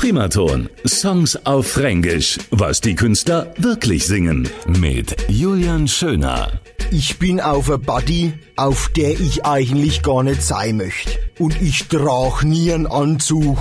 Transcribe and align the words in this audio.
Primaton. 0.00 0.70
Songs 0.86 1.36
auf 1.44 1.72
Fränkisch. 1.72 2.38
Was 2.50 2.80
die 2.80 2.94
Künstler 2.94 3.52
wirklich 3.58 4.06
singen. 4.06 4.48
Mit 4.66 5.14
Julian 5.28 5.86
Schöner. 5.88 6.52
Ich 6.90 7.18
bin 7.18 7.38
auf 7.38 7.70
a 7.70 7.76
Buddy, 7.76 8.32
auf 8.56 8.88
der 8.96 9.10
ich 9.10 9.44
eigentlich 9.44 10.02
gar 10.02 10.22
nicht 10.22 10.42
sein 10.42 10.78
möchte. 10.78 11.10
Und 11.38 11.60
ich 11.60 11.88
trag 11.88 12.44
nie 12.44 12.72
einen 12.72 12.86
Anzug 12.86 13.58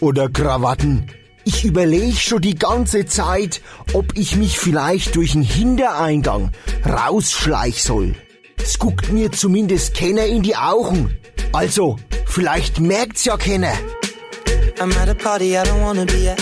oder 0.00 0.30
Krawatten. 0.30 1.08
Ich 1.44 1.66
überlege 1.66 2.16
schon 2.16 2.40
die 2.40 2.54
ganze 2.54 3.04
Zeit, 3.04 3.60
ob 3.92 4.16
ich 4.16 4.34
mich 4.34 4.58
vielleicht 4.58 5.14
durch 5.14 5.32
den 5.32 5.42
Hintereingang 5.42 6.52
rausschleich 6.86 7.82
soll. 7.82 8.14
Es 8.56 8.78
guckt 8.78 9.12
mir 9.12 9.30
zumindest 9.30 9.94
keiner 9.94 10.24
in 10.24 10.42
die 10.42 10.56
Augen. 10.56 11.18
Also, 11.52 11.98
vielleicht 12.24 12.80
merkt's 12.80 13.26
ja 13.26 13.36
keiner. 13.36 13.74
I'm 14.78 14.92
at 14.92 15.08
a 15.08 15.14
party 15.14 15.56
I 15.56 15.64
don't 15.64 15.80
wanna 15.80 16.04
be 16.04 16.28
at. 16.28 16.40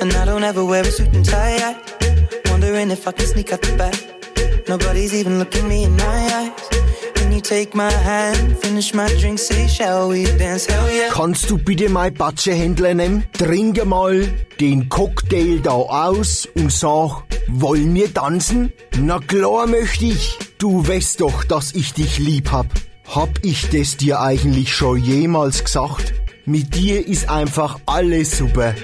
And 0.00 0.12
I 0.14 0.24
don't 0.24 0.42
ever 0.42 0.64
wear 0.64 0.82
a 0.82 0.90
suit 0.90 1.12
and 1.12 1.24
tie 1.24 1.56
yet. 1.56 1.76
Wondering 2.46 2.90
if 2.90 3.06
I 3.06 3.12
can 3.12 3.26
sneak 3.26 3.52
out 3.52 3.60
the 3.60 3.76
back. 3.76 3.96
Nobody's 4.66 5.12
even 5.12 5.38
looking 5.38 5.68
me 5.68 5.84
in 5.84 5.94
my 5.96 6.20
eyes. 6.38 6.68
Can 7.14 7.32
you 7.32 7.42
take 7.42 7.74
my 7.74 7.92
hand, 7.92 8.56
finish 8.58 8.94
my 8.94 9.08
drink, 9.20 9.38
say, 9.38 9.66
shall 9.66 10.08
we 10.08 10.24
dance? 10.38 10.66
Hell 10.66 10.90
yeah. 10.90 11.10
Kannst 11.12 11.50
du 11.50 11.58
bitte 11.58 11.90
mein 11.90 12.14
Batschehändler 12.14 12.94
nehmen? 12.94 13.24
Trinke 13.34 13.84
mal 13.84 14.26
den 14.58 14.88
Cocktail 14.88 15.60
da 15.60 15.72
aus 15.72 16.48
und 16.54 16.72
sag, 16.72 17.24
wollen 17.48 17.94
wir 17.94 18.12
tanzen? 18.14 18.72
Na 18.98 19.18
klar 19.18 19.66
möchte 19.66 20.06
ich. 20.06 20.38
Du 20.56 20.86
weißt 20.86 21.20
doch, 21.20 21.44
dass 21.44 21.74
ich 21.74 21.92
dich 21.92 22.18
lieb 22.18 22.50
hab. 22.52 22.66
Hab 23.06 23.44
ich 23.44 23.68
das 23.68 23.96
dir 23.96 24.20
eigentlich 24.20 24.72
schon 24.74 24.96
jemals 24.96 25.62
gesagt? 25.64 26.14
Mit 26.50 26.74
dir 26.74 27.06
ist 27.06 27.30
einfach 27.30 27.78
alles 27.86 28.36
super. 28.36 28.74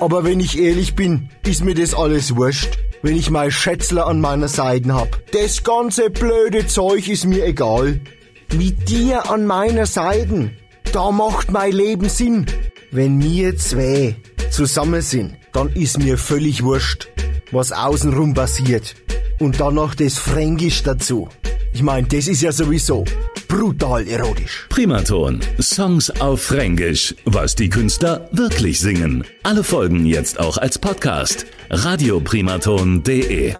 Aber 0.00 0.24
wenn 0.24 0.40
ich 0.40 0.58
ehrlich 0.58 0.96
bin, 0.96 1.28
ist 1.46 1.62
mir 1.62 1.74
das 1.74 1.92
alles 1.92 2.36
wurscht. 2.36 2.78
Wenn 3.02 3.16
ich 3.16 3.28
mein 3.28 3.50
Schätzler 3.50 4.06
an 4.06 4.18
meiner 4.22 4.48
Seite 4.48 4.94
hab. 4.94 5.20
Das 5.32 5.62
ganze 5.62 6.08
blöde 6.08 6.66
Zeug 6.66 7.06
ist 7.06 7.26
mir 7.26 7.44
egal. 7.44 8.00
Mit 8.54 8.88
dir 8.88 9.30
an 9.30 9.44
meiner 9.44 9.84
Seite, 9.84 10.52
da 10.92 11.10
macht 11.10 11.50
mein 11.50 11.72
Leben 11.72 12.08
Sinn. 12.08 12.46
Wenn 12.90 13.22
wir 13.22 13.56
zwei 13.56 14.16
zusammen 14.50 15.02
sind, 15.02 15.36
dann 15.52 15.68
ist 15.74 15.98
mir 15.98 16.18
völlig 16.18 16.62
wurscht, 16.62 17.08
was 17.52 17.72
außenrum 17.72 18.34
passiert. 18.34 18.94
Und 19.38 19.60
dann 19.60 19.74
noch 19.74 19.94
das 19.94 20.18
Fränkisch 20.18 20.82
dazu. 20.82 21.28
Ich 21.72 21.82
mein, 21.82 22.08
das 22.08 22.26
ist 22.26 22.42
ja 22.42 22.52
sowieso 22.52 23.04
brutal 23.46 24.06
erotisch. 24.06 24.66
Primaton. 24.68 25.40
Songs 25.60 26.10
auf 26.20 26.42
Fränkisch. 26.42 27.14
Was 27.24 27.54
die 27.54 27.68
Künstler 27.68 28.28
wirklich 28.32 28.80
singen. 28.80 29.24
Alle 29.42 29.64
Folgen 29.64 30.06
jetzt 30.06 30.38
auch 30.38 30.56
als 30.56 30.78
Podcast. 30.78 31.46
Radioprimaton.de 31.70 33.54